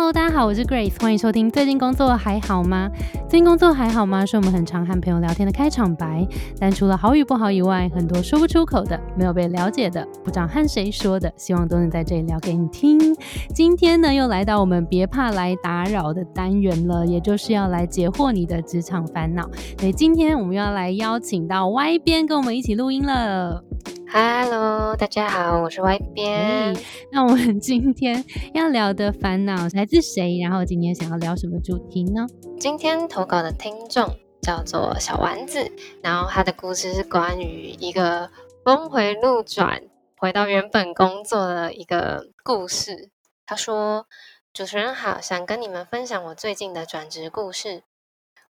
[0.00, 1.50] Hello，大家好，我是 Grace，欢迎收听。
[1.50, 2.88] 最近工作还好吗？
[3.28, 4.24] 最近工作还好吗？
[4.24, 6.26] 是我们很常和朋友聊天的开场白。
[6.58, 13.14] 但除了好与不好以外，很多说不出口的、没有被了解的、不知道和谁说的，希望都能在这里聊给你听。
[13.54, 19.46] 今天呢，又来到我们别怕来打扰的单元了，也就是要来解惑你的职场烦恼。
[19.78, 23.62] 所以今天我们要来邀请到 Y 边跟我们一起录音了。
[24.12, 26.76] Hello，大家好，我是 Y 边。
[27.12, 30.40] 那我们今天要聊的烦恼来自谁？
[30.42, 32.26] 然后今天想要聊什么主题呢？
[32.58, 35.70] 今天投稿的听众叫做小丸子，
[36.02, 38.28] 然后他的故事是关于一个
[38.64, 39.80] 峰回路转，
[40.16, 43.10] 回到原本工作的一个故事。
[43.46, 44.06] 他说
[44.52, 47.84] ：“主持人好，想跟你们分享我最近的转职故事。”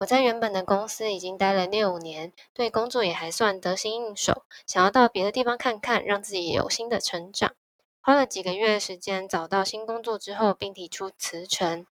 [0.05, 7.55] 我在原本的公司已经待了六年，对工作也还算得心应手，想要到别的地方看看，让自己有新的成长。
[8.03, 11.87] 花了几个月时间找到新工作之后，并提出辞呈。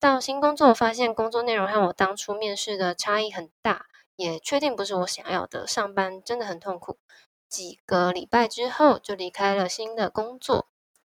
[0.00, 6.98] 到新工作发现工作内容和我当初面试的差异很大，也确定不是我想要的，上班真的很痛苦。
[7.48, 10.66] 几个礼拜之后就离开了新的工作，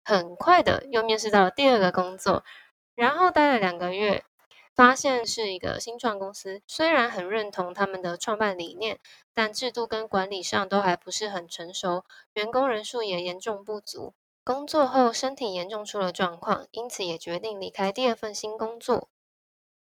[0.03, 2.45] 很快的又面试到了第二个工作，
[2.95, 4.25] 然后待了两个月。
[4.75, 8.99] 发现是一个新创公司，虽然很认同他们的创办理念，
[9.33, 14.15] 但制度跟管理上都还不是很成熟，员工人数也严重不足。
[14.43, 19.09] 工作后身体严重出了状况，因此也决定离开第二份新工作。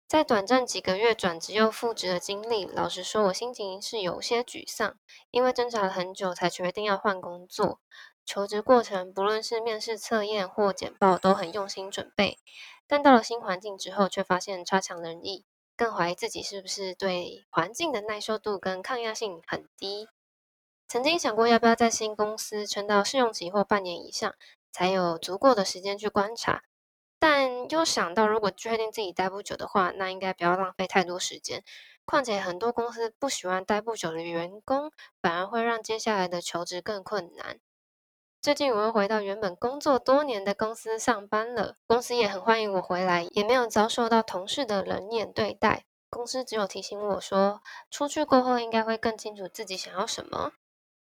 [0.08, 4.98] 在短暂几个月转职又复职的经历，老实说，我心情是有些沮丧，
[5.32, 7.82] 因为挣扎了很久才决定要换工作。
[8.26, 12.38] 求职过程，不论是面试、测验或简报，都很用心准备。
[12.88, 20.08] 但到了新环境之后，却发现差强人意，更怀疑自己是不是对环境的耐受度跟抗压性很低。
[20.88, 24.34] 曾经想过要不要在新公司撑到试用期或半年以上，
[24.72, 26.64] 才有足够的时间去观察。
[27.20, 31.64] 但又想到，如果确定自己待不久的话，那应该不要浪费太多时间。
[32.06, 34.92] 况且很多公司不喜欢待不久的员工，
[35.22, 37.60] 反而会让接下来的求职更困难。
[38.48, 45.84] 最近我又回到原本工作多年的公司上班了，公司也很欢迎我回来，也没有遭受到同事的冷眼对待。
[46.10, 50.54] 公司只有提醒我说，出去过后应该会更清楚自己想要什么。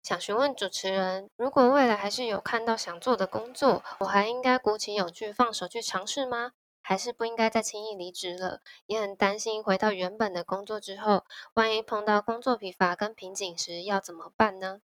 [0.02, 6.52] 想询问主持人，如果未来还是有看到想做的工作，我还应该鼓起勇气放手去尝试吗？
[6.82, 8.60] 还是不应该再轻易离职了？
[8.84, 11.24] 也很担心回到原本的工作之后，
[11.54, 14.80] 万一碰到工作疲乏跟瓶颈时要怎么办呢？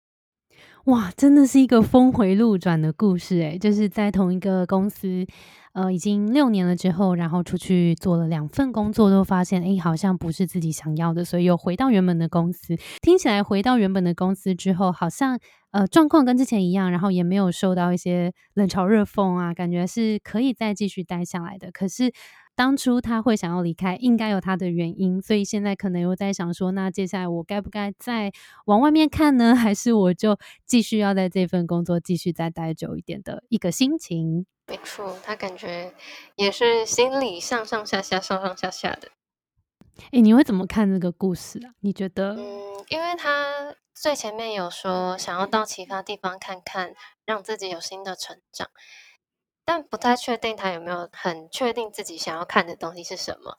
[0.86, 5.26] 哇，真的是一个峰回路转的故事诶，就是在同一个公司，
[5.72, 12.76] 呃，已经六年了之后，然后出去做了两份工作，都发现诶，好像不是自己想要的，所以又回到原本的公司。
[13.02, 15.38] 听起来回到原本的公司之后，好像
[15.78, 21.70] 呃状况跟之前一样，然后也没有受到一些冷嘲热讽啊，感觉是可以再继续待下来的。
[21.70, 22.12] 可是。
[22.58, 28.32] 当初他会想要离开，应该有他的原因，所以现在可能又在想说，那接下来我该不该再
[28.64, 29.52] 往外面看呢？
[29.54, 34.46] 还是我就继续要在这份工作继续再待久一点的一个心情？
[34.68, 35.92] 没错，他感觉
[36.36, 39.10] 也是心里上上下下、上上下下的。
[40.12, 41.74] 哎，你会怎么看这个故事啊？
[41.80, 42.34] 你觉得？
[42.34, 48.68] 嗯，因为他最前面有说想要到其他地方看看，让自己有新的成长。
[49.64, 53.58] 但不太确定他有没有很确定自己想要看的东西是什么。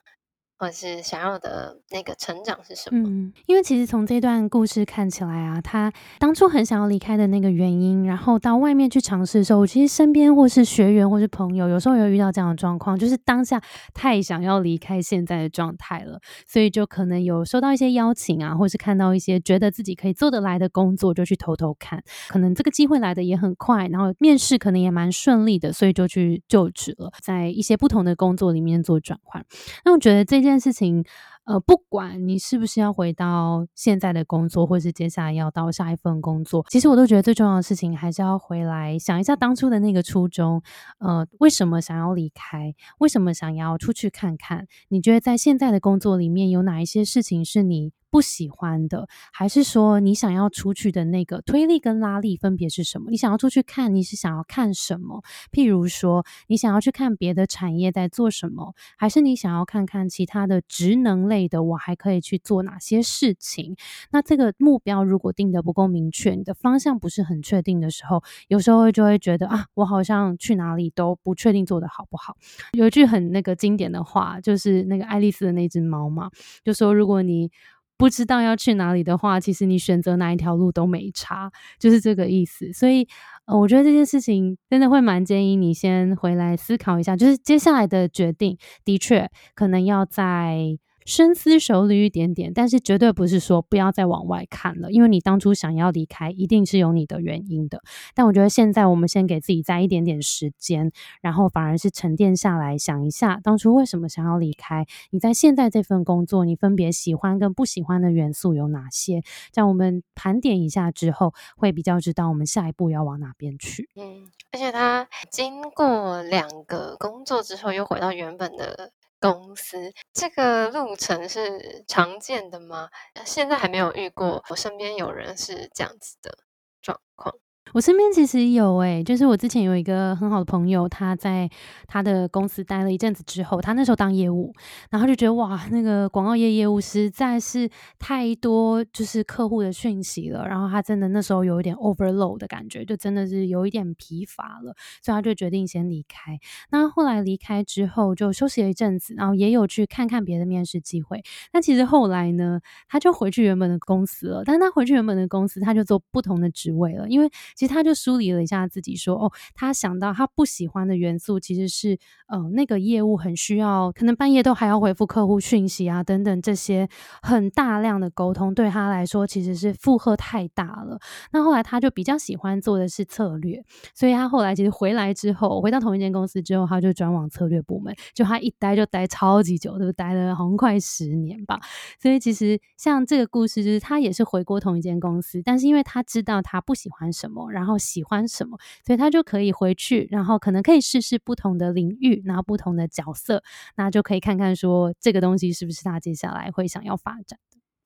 [0.59, 3.07] 或是想要的那个成长是什么？
[3.07, 13.61] 嗯，因为其实从这段故事看起来啊，他当初很想要离开的那个原因，然后到外面去尝试的时候，我其实身边或是学员或是朋友，有时候有遇到这样的状况，就是当下
[13.93, 22.01] 太想要离开现在的状态了，所以就可能有收到一些邀请啊，或是看到一些觉得自己可以做得来的工作，就去偷偷看。
[22.29, 29.45] 可能这个机会来的也很快，然后面试可能也蛮顺利的，所以就去就职了，在一些不同的工作里面做转换。
[29.85, 30.46] 那我觉得这。
[30.47, 31.03] 这件事情，
[31.43, 40.61] 呃，不管你是不是要回到现在的工作，或是接下来要到下一份工作，其实我都觉得最重要的事情还是要回来想一下当初的那个初衷，
[40.99, 42.73] 呃，为什么想要离开？
[42.99, 44.67] 为什么想要出去看看？
[44.87, 47.91] 你觉得在现在的工作里面有哪一些事情是你？
[48.09, 53.09] 不喜欢的，还是说你想要出去的那个推力跟拉力分别是什么？
[53.11, 55.23] 你想要出去看，你是想要看什么？
[55.51, 63.75] 譬如说，你想要去看别的产业在做什么，还是你想要看看其他的职能类的，我还可以去做哪些事情？
[64.11, 72.35] 那这个目标如果定的不够明确，你的方向不是很确定的时候，有时候就会觉得啊，我好像去哪里都不确定做的好不好。
[72.73, 76.29] 有一句很那个经典的话，就是那个爱丽丝的那只猫嘛，
[76.63, 77.51] 就说如果你
[77.97, 82.71] 不知道要去哪里的话，其实你选择哪一条路都没差，就是这个意思。
[82.73, 83.07] 所以，
[83.45, 90.77] 呃，我觉得这件事情真的会蛮建议你先回来思考一下，就是接下来的决定，的确可能要在。
[91.07, 97.81] 深思熟虑一点点，但是绝对不是说不要再往外看了，因为你当初想要离开，一定是有你的原因的。
[98.13, 104.85] 但我觉得现在我们先给自己再一点点时间，然后反而是沉淀下来，想一下当初为什么想要离开。
[105.11, 109.23] 你在现在这份工作，你分别喜欢跟不喜欢的元素有哪些？
[109.53, 113.89] 这样我们盘点一下之后，会比较知道我们下一步要往哪边去。
[113.95, 118.91] 嗯，而且他经过两个工作之后，又回到原本的。
[119.33, 122.89] 公司这个路程是常见的吗？
[123.25, 126.37] 现在还没有遇过，我身边有人是这样子的
[126.81, 127.33] 状况。
[127.73, 131.49] 我身边其实有诶，就是我之前有一个很好的朋友，他在
[131.85, 134.53] 他的公司待了一阵子之后，他那时候当业务，
[134.89, 137.69] 然后就觉得哇，那个广告业业务实在是
[137.99, 144.73] 太多就是客户的讯息了，然后他真的那时候有一点 overload 的感觉，就真的是有一点疲乏了，
[145.03, 146.39] 所以他就决定先离开。
[146.71, 151.21] 那后来离开之后就休息了一阵子，然后也有去看看别的面试机会。
[151.53, 157.29] 那其实后来呢，他就回去原本的公司了，但他回去原本的公司，他就做不同的职位了，因为。
[157.57, 166.87] 其实他就梳理了一下自己，说：“哦，他想到他不喜欢的元素其实是，呃，那个业务很需要，可能半夜都还要回复客户讯息啊，等等这些
[167.23, 170.99] 很大量的沟通，对他来说其实是负荷太大了。
[171.31, 173.63] 那后来他就比较喜欢做的是策略，
[173.95, 179.91] 所以他后来其实回来之后，回到同一间公司之后，他就转往策略部门，就他一待就待超级久，对不？
[179.97, 181.59] 待了好像快十年吧。
[181.99, 193.43] 所以其实像这个故事，就是他也是回过同一间公司，但是因为他知道他不喜欢什么。”然后喜欢什么，所以他就可以回去，然后可能可以试试不同的领域，然后不同的角色，
[193.75, 197.39] 那就可以看看说这个东西是不是他接下来会想要发展。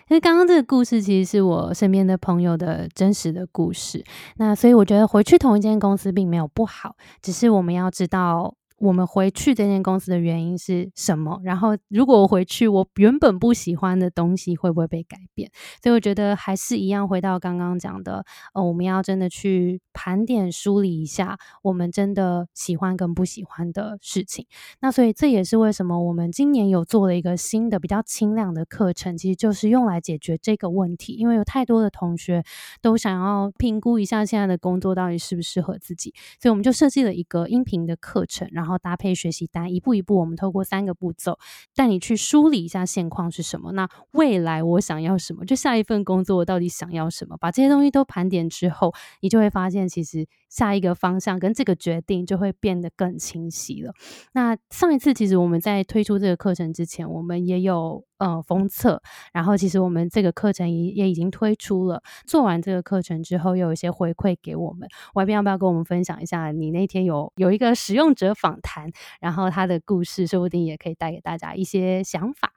[0.09, 4.03] 因为刚刚这个故事其实是我身边的朋友的真实的故事，
[4.35, 8.55] 那所以我觉得回去同一间公司并没有不好，只是我们要知道。
[8.81, 11.39] 我们回去这间公司的原因是什么？
[11.43, 15.51] 然后，如果我回去，我原本不喜欢的东西会不会被改变？
[15.83, 18.25] 所以我觉得还是一样，回到刚刚讲的，
[18.55, 24.47] 呃，我们要真的去盘点梳理一下，我们真的喜欢跟不喜欢的事情。
[24.79, 31.13] 那所以这也是为什么我们今年有做了一个新的比较轻量的课程，其实就是用来解决这个问题。
[31.13, 32.43] 因为有太多的同学
[32.81, 36.11] 都想要评估一下现在的工作到底适不适合自己，
[36.41, 38.70] 所以我们就设计了一个音频的课程，然后。
[38.71, 41.37] 然后搭配学习单，一步一步，我们透过三个步骤
[41.75, 43.73] 带你去梳理一下现况是什么。
[43.73, 45.43] 那未来我想要什么？
[45.43, 47.35] 就下一份工作我到底想要什么？
[47.35, 53.91] 把这些东西都盘点之后，你就会发现，其实下一个方向跟这个决定就会变得更清晰了。
[54.33, 58.05] 那上一次其实我们在推出这个课程之前，我们也有。
[58.21, 59.01] 呃，封测，
[59.33, 62.03] 然后其实我们这个课程也也已经推出了。
[62.27, 64.87] 做完这个课程之后，又有一些回馈给我们。
[65.15, 66.51] 外边要不要跟我们分享一下？
[66.51, 72.53] 你那天有有一个使用者访谈，然后他的故事，说不定也可以带给大家一些想法。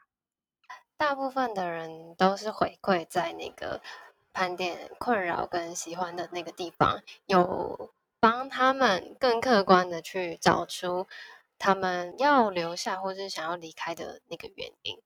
[0.98, 3.80] 大部分的人都是回馈在那个
[4.34, 11.06] 盘点困扰跟喜欢的那个地方，有帮他们更客观的去找出
[11.56, 14.98] 他们要留下或是想要离开的那个原因。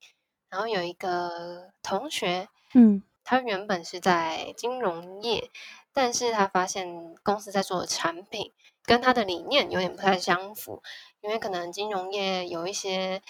[0.48, 5.50] 然后有一个同学，嗯，他原本是在金融业，
[5.92, 8.52] 但是他发现公司在做的产品
[8.84, 10.82] 跟他的理念有点不太相符，
[11.20, 13.20] 因为可能金融业有一些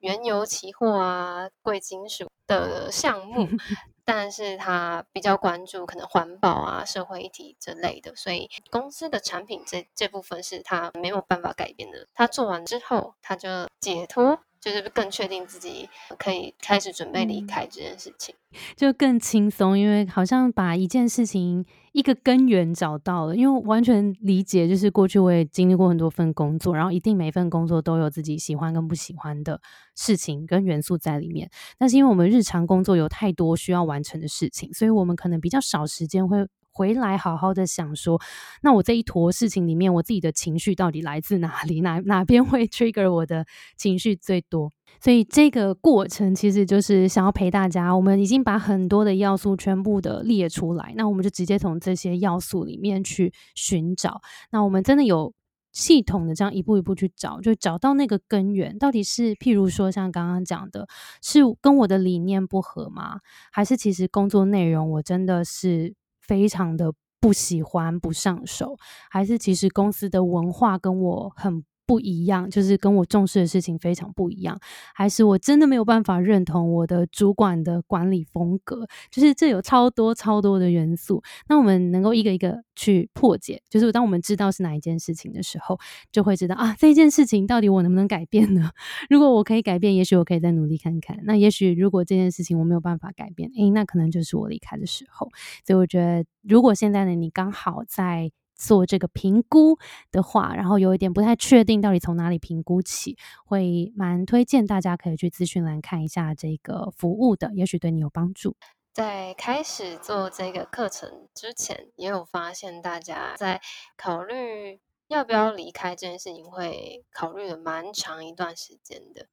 [0.00, 3.48] 原油期货啊、贵金属的项目，
[4.06, 12.06] 但是他比较关注可能环保啊、社会议题之类的，所以公司的产品这这部分是他没有办法改变的。
[12.14, 14.38] 他做完之后，他就解脱。
[14.60, 18.34] 就是更确定自己可以开始准备离开这件事情，
[18.76, 23.36] 就更轻松，因为好像把一件事情一个根源找到了。
[23.36, 29.60] 因为完全理解，就是过去我也经历过很多份工作，然后一定每份工作都有自己喜欢跟不喜欢的
[29.94, 31.48] 事情跟元素在里面。
[31.78, 36.46] 但是因为我们日常工作有太多需要完成的事情，所以我们可能比较少时间会。
[36.76, 38.20] 回来好好的想说，
[38.60, 41.80] 那我这一坨事情里面，我自己的情绪到底来自哪里？
[41.80, 43.46] 哪哪边会 trigger 我的
[43.78, 44.70] 情绪最多？
[45.00, 47.96] 所以这个过程其实就是想要陪大家。
[47.96, 54.20] 我们已经把很多的要素全部的列出来，那我们就直接从这些要素里面去寻找。
[54.50, 55.32] 那我们真的有
[55.72, 60.86] 系统的这样一步一步去找，就找到那个根源，到底是譬如说像刚刚讲的，
[61.22, 63.20] 是跟我的理念不合吗？
[63.50, 65.94] 还是其实工作内容我真的是？
[66.26, 68.76] 非常的不喜欢不上手，
[69.10, 74.58] 还是其实公司的文化跟我很不一样，就是跟我重视的事情非常不一样，
[74.94, 78.86] 还是我真的没有办法认同我的主管的管理风格？
[79.10, 81.22] 就是这有超多超多的元素。
[81.48, 85.78] 那我们能够一个一个去破解，就是当我们知道是哪一件事情的时候，
[86.10, 88.70] 就会知道啊，这件事情到底我能不能改变呢？
[89.08, 91.18] 如果我可以改变，也许我可以再努力看看。
[91.24, 95.28] 那也许如果这件事情我没有办法改变，诶，那可能就是我离开的时候。
[95.64, 98.30] 所以我觉得，如果现在的你刚好在。
[98.56, 99.78] 做这个评估
[100.10, 108.56] 的话，然后有一点不太确定到底从哪里评估起，会蛮推荐大家可以去资讯栏看一下这个服务的，也许对你有帮助。
[108.92, 113.60] 在开始做这个课程之前，也有发现大家在
[113.94, 119.26] 考虑要不要离开这件事情，会考虑了蛮长一段时间的。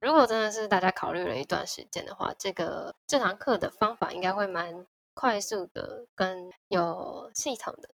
[0.00, 7.90] 如果真的是大家考虑了一段时间的话，这个这堂课的方法应该会蛮快速的，跟有系统的。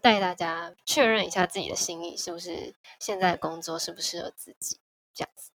[0.00, 4.78] 带大家确认一下自己的心意，是不是现在工作适不适合自己，
[5.14, 5.50] 这样子。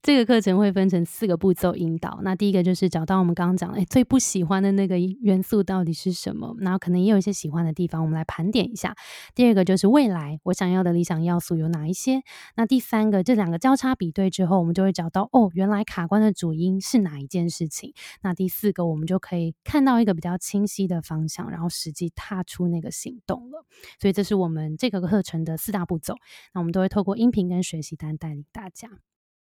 [0.00, 2.20] 这个课程会分成四个步骤引导。
[2.22, 8.94] 那第一个就是找到我们刚刚讲的最不喜欢的那个元素到底是什么，然后可能也有一些喜欢的地方，我们来盘点一下。
[9.34, 12.22] 第二个就是未来我想要的理想要素有哪一些？
[12.54, 17.92] 那第三个这两个交叉比对之后，我们就会找到哦，原来卡关的主因是哪一件事情？
[18.22, 23.64] 那第四个我们就可以看到一个比较清晰的方向，然后实际踏出那个行动了。
[24.00, 26.14] 所以这是我们这个课程的四大步骤。
[26.54, 28.88] 那我们都会透过音频跟学习单带领大家。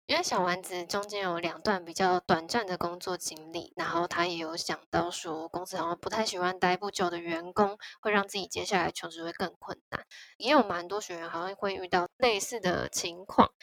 [0.08, 10.06] 因为小丸子中间有两段比较短暂的工作经历，然后他也有想到说，公司好像不太喜欢待不久的员工，会让自己接下来求职会更困难。
[10.38, 13.54] 也有蛮多学员好像会遇到类似的情况，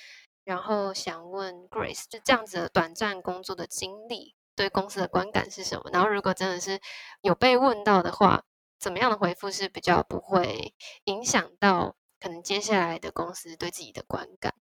[0.45, 5.91] 然后想问 Grace，就这样子的短暂工作的经历，对公司的观感是什么？
[5.93, 6.81] 然后如果真的是
[7.21, 8.45] 有被问到的话，
[8.79, 14.55] 怎么样的回复是比较不会影响到可能接下来的公司对自己的观感？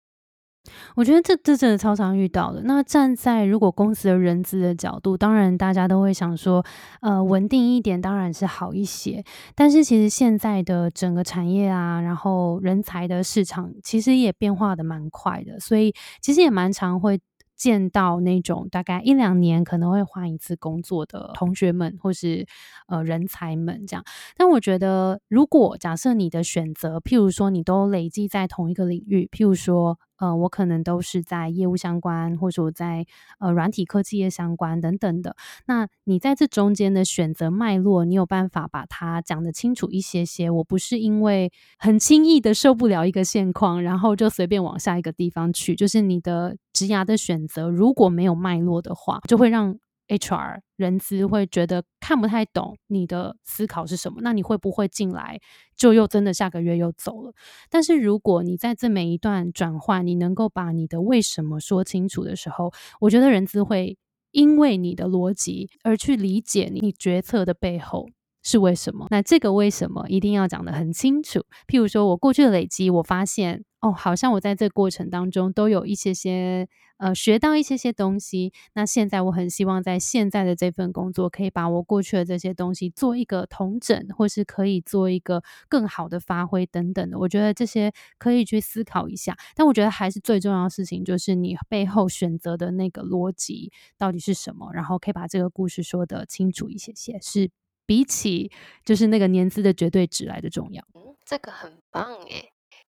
[0.95, 2.63] 我觉得这这真的超常遇到的。
[2.65, 6.65] 那站在如果公司的人资的角度，当然大家都会想说，
[7.01, 9.25] 呃，稳定一点当然是好一些。
[9.55, 17.21] 但是其实现在的整个产业啊，然后人才的市场其实也变化的蛮快的，所以其实也蛮常会。
[17.57, 22.45] 见到那种大概一两年可能会换一次工作的同学们，或是
[22.89, 24.05] 呃人才们这样。
[24.37, 33.07] 但我觉得，如果假设你的选择，譬如说你都累积在同一个领域，譬如说呃我可能都是在业务相关，或者我在
[33.39, 40.51] 呃软体科技业相关等等的，那你在这中间的选择脉络，你有办法把它讲得清楚一些些。
[40.51, 46.57] 我不是因为很轻易的受不了一个现况，然后就随便往下一个地方去，就是你的。
[46.75, 54.21] 职涯的选择如果没有脉络的话，就会让 HR 人资会觉得看不太懂你的思考是什么。
[54.23, 55.41] 那你会不会进来
[55.77, 57.33] 就又真的下个月又走了？
[57.71, 63.97] 但是如果你在这每一段转换，你能够把你的为什么说清楚的时候，我觉得人资会
[64.31, 68.09] 因为你的逻辑而去理解你决策的背后
[68.45, 69.09] 是为什么。
[69.11, 71.41] 那这个为什么一定要讲得很清楚？
[71.67, 73.65] 譬如说我过去的累积，我发现。
[73.81, 78.51] 哦，好像我在这过程当中都有一些些呃学到一些些东西。
[78.73, 87.19] 那现在我很希望在现在的这份工作，可以把我过去的这些东西做一个统整，或是可以做一个更好的发挥等等的。
[87.19, 89.37] 我觉得这些可以去思考一下。
[89.55, 97.51] 但我觉得还是最重要的事情，就是你背后选择的那个逻辑到底是什么，然后可以把这个故事说得清楚一些些，是
[97.87, 98.51] 比起
[98.85, 100.83] 就是那个年资的绝对值来的重要。
[100.95, 102.51] 嗯，这个很棒诶。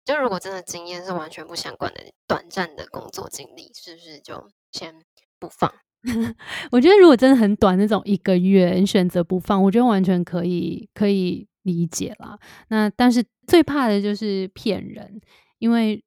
[0.05, 4.95] 就如果真的经验是完全不相关的短暂的工作经历，是不是就先
[5.39, 5.71] 不放？
[6.71, 12.39] 我觉得如果真的很短那种一个月，你选择不放，我觉得完全可以可以理解啦。
[12.69, 15.21] 那但是最怕的就是骗人，
[15.59, 16.03] 因为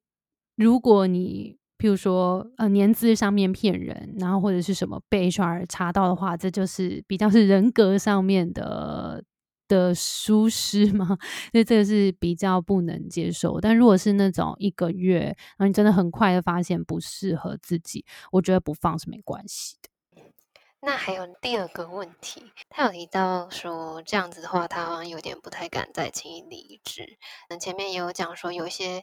[0.57, 9.25] 如果你譬如说呃年资上面骗人，然后或者是什么被 HR 查到的话，这就是比较是人格上面的。
[9.69, 11.17] 的疏失吗？
[11.51, 13.59] 所以这个是比较不能接受。
[13.61, 15.21] 但如果是那种一个月，
[15.57, 19.89] 然后你真的很快的发现不适合自己，我觉得不放是没关系的。
[20.81, 27.17] 那还有第二个问题，他有提到说这样子的话，他好像有点不太敢再轻易离职。
[27.49, 29.01] 那前面也有讲说，有一些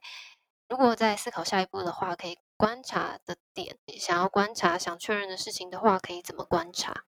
[0.69, 7.05] 如果在思考下一步的话，可以观察的点，想要观察、想确认的事情的话，可以怎么观察？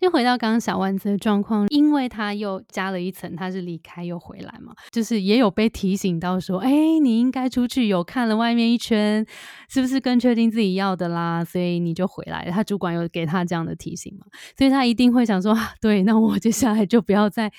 [0.00, 9.24] 又回到刚刚小丸子的状况，因为他又加了一层，他是离开又回来嘛，就是也有被提醒到说，哎，你应该出去有看了外面一圈，
[9.68, 11.44] 是不是更确定自己要的啦？
[11.44, 12.50] 所以你就回来。
[12.50, 14.26] 他主管有给他这样的提醒嘛，
[14.58, 17.52] 所以他一定会想说，对，那我接下来就不要再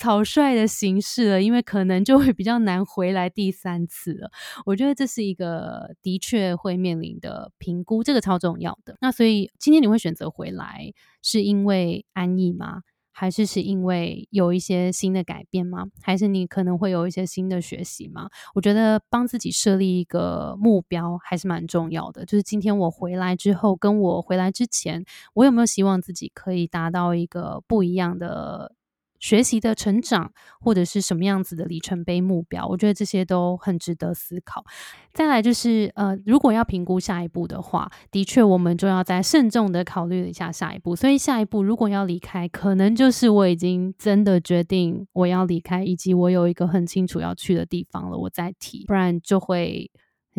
[0.00, 4.30] 草率的形式了，因为可能就会比较难回来第三次了。
[4.64, 8.96] 我觉得这是一个的确会面临的评估，这个超重要的。
[9.02, 10.90] 那所以今天你会选择回来，
[11.20, 12.80] 是因为安逸吗？
[13.12, 15.84] 还是是因为有一些新的改变吗？
[16.00, 18.30] 还是你可能会有一些新的学习吗？
[18.54, 22.24] 我觉得帮自己设立一个目标还是蛮重要的。
[22.24, 25.04] 就是今天我回来之后，跟我回来之前，
[25.34, 28.72] 我有没有希望自己可以达到一个不一样的？
[29.20, 34.64] 学习的成长，或者是什么样子的里程碑目标，我觉得这些都很值得思考。
[35.12, 40.96] 再来就是，呃，如果要评估下一步的话，的确我们就要再慎重的考虑一下下一步。
[40.96, 49.90] 所以下一步如果要离开，可能就是我已经真的决定我要离开，以及我有一个很清楚要去的地方了，我再提，不然就会。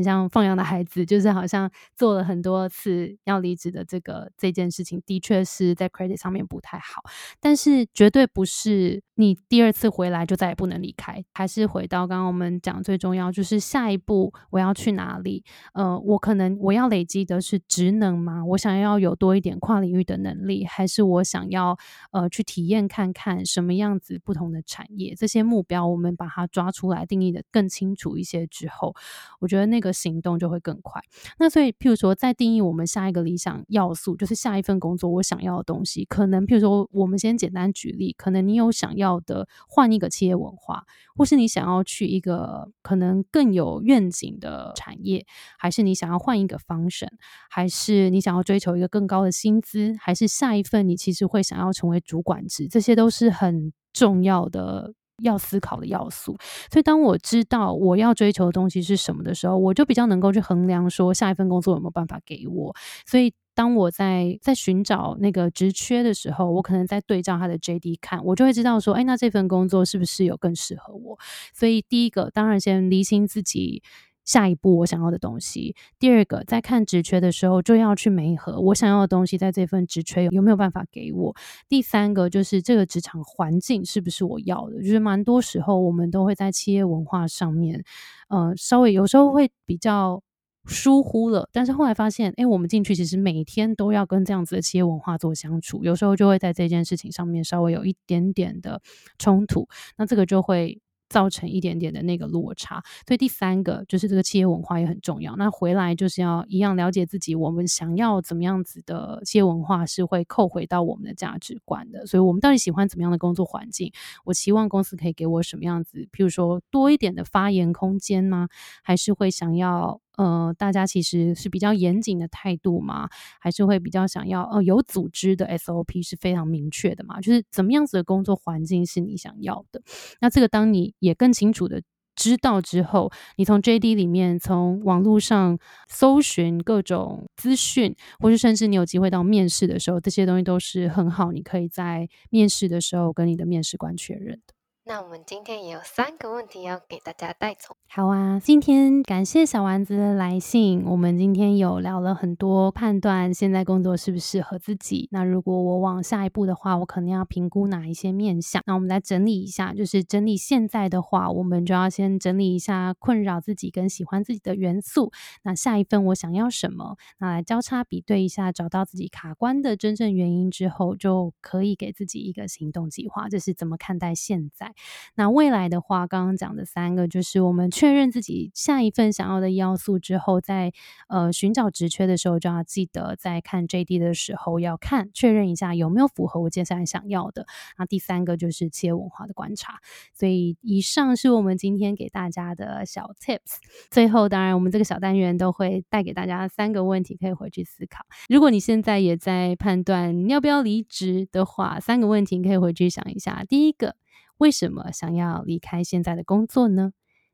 [0.04, 7.04] 像放羊的孩子，就是好像做了很多次要离职的这个这件事情，的确是在 credit 上面不太好，
[7.42, 11.22] 但是绝对不是你第二次回来就再也不能离开。
[11.34, 15.44] 还是回到刚刚我们讲最重要，就是下一步我要去哪里？
[15.74, 18.46] 呃，我可能我要累积的是职能吗？
[18.46, 21.78] 我想要有多一点跨领域的能力，还是我想要
[22.12, 25.14] 呃去体验看看什么样子不同的产业？
[25.16, 28.96] 这些目标我们把它抓出来，定义的更清楚一些之后，
[29.40, 29.82] 我觉得那。
[29.82, 31.02] 个行动就会更快。
[31.40, 40.84] 那所以，譬如说，在定义我们下一个理想要素，就是下一份工作我想要的东西，可能譬如说，我们先简单举例，可能你有想要的换一个企业文化，
[41.16, 45.26] 或是你想要去一个可能更有愿景的产业，
[45.58, 47.10] 还是你想要换一个方向
[47.50, 54.94] 还是你想要追求一个更高的薪资，还是下一份你其实会想要成为主管职，这些都是很重要的。
[55.20, 56.38] 要思考的要素，
[56.72, 62.76] 所以当我知道我要追求的东西是什么的时候，我就比较能够去衡量说下一份工作有没有办法给我。
[63.06, 71.20] 所以当我在在寻找那个职缺的时候，我可能在对照他的 JD 看，我就会知道说，哎，那这份工作是不是有更适合我？
[71.54, 73.84] 所以第一个，当然先厘清自己。
[74.32, 75.76] 下一步我想要的东西。
[76.00, 81.36] 第二个，在看职缺的时候，就要去媒合我想要的东西，在这份职缺有没有办法给我。
[81.68, 84.82] 第三个，就是这个职场环境是不是我要的。
[84.82, 87.84] 就是蛮多时候，我们都会在企业文化上面，
[88.30, 90.24] 呃，稍微有时候会比较
[90.64, 91.50] 疏忽了。
[91.52, 98.82] 但是后来发现，哎，我们进去其实每天都要跟这样子的企业文化做相处，有时候就会在这件事情上面稍微有一点点的
[99.18, 99.68] 冲突。
[99.98, 100.80] 那这个就会。
[101.12, 105.36] 造成一点点的那个落差，所以第三个就是这个企业文化也很重要。
[105.36, 112.06] 那回来就是要一样了解自己，我们想要怎么样子的企业文化是会扣回到我们的价值观的。
[112.06, 113.92] 所以，我们到底喜欢怎么样的工作环境？
[114.24, 116.08] 我期望公司可以给我什么样子？
[116.14, 118.48] 譬如说多一点的发言空间吗？
[118.82, 120.00] 还是会想要？
[120.18, 127.22] 呃，大家其实是比较严谨的态度嘛，还是会比较想要呃有组织的 SOP 是非常明确的嘛？
[127.22, 129.82] 就是怎么样子的工作环境是你想要的？
[130.20, 131.82] 那这个当你也更清楚的
[132.14, 144.54] 知道之后，你从 JD 里面从网络上搜寻各种资讯，或是甚至你有机会到面试的时候，这些东西都是很好，你可以在面试的时候跟你的面试官确认的。
[144.84, 147.76] 那我们今天也有三个问题要给大家带走。
[147.88, 150.84] 好啊，今天感谢小丸子的来信。
[150.86, 155.08] 我们今天有聊了很多，判断现在工作适不适合自己。
[155.12, 158.64] 那如果我往下一步的话，我可能要评估哪一些面向？
[158.66, 165.12] 那我们来整理一下，就是整理现在的话，我们就要先整理一下困扰自己跟喜欢自己的元素。
[165.44, 166.98] 那下一份我想要什么？
[167.20, 173.30] 那来交叉比对一下，找到自己卡关的真正原因之后，就可以给自己一个行动计划。
[173.30, 174.71] 这是怎么看待现在？
[175.16, 180.72] 那未来的话，刚刚讲的三个，就是我们确认自己下一份想要的要素之后，在
[181.08, 187.46] 呃寻找职缺的时候，就要记得在看 JD 的时候要看确认一下有没有符合我接下来想要的。
[187.78, 189.80] 那第三个就是企业文化的观察。
[190.14, 193.58] 所以以上是我们今天给大家的小 Tips。
[193.90, 198.06] 最后，当然我们这个小单元都会带给大家三个问题，可以回去思考。
[198.30, 203.44] 如果你现在也在判断你要不要离职的话，三个问题你可以回去想一下。
[203.48, 203.96] 第一个。
[204.42, 206.94] 为什么想要离开现在的工作呢？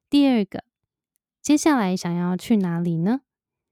[0.10, 0.66] 第二个，
[1.42, 3.22] 接下来想要去哪里呢？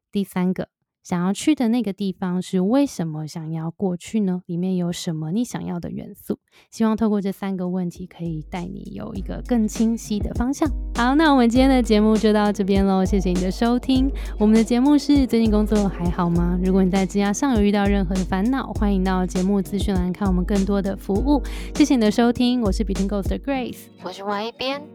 [0.09, 0.69] 第三个。
[1.05, 4.41] 想要去的那个地方是为什么想要过去呢？
[4.47, 6.39] 里面有什么你想要的元素？
[6.71, 10.67] 希望透过这三个问题，可以带你有一个更清晰的方向。
[10.95, 14.11] 好，那我们今天的节目就到这边喽，谢谢你的收听。
[14.39, 16.59] 我们的节目是最近工作还好吗？
[16.63, 21.39] 如果你在职涯上有遇到任何的烦恼，欢迎到节目资讯栏看我们更多的服务。
[21.75, 24.94] 谢谢你的收听，我是 Between Ghost 的 Grace，我是 Y 边。